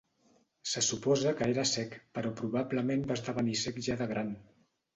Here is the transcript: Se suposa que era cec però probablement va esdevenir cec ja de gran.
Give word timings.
Se 0.71 0.81
suposa 0.85 1.33
que 1.41 1.49
era 1.55 1.65
cec 1.73 1.93
però 2.19 2.33
probablement 2.41 3.07
va 3.13 3.21
esdevenir 3.21 3.57
cec 3.69 3.81
ja 3.91 4.01
de 4.05 4.13
gran. 4.17 4.37